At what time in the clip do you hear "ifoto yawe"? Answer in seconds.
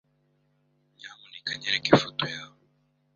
1.93-2.57